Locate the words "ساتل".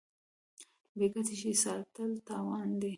1.63-2.11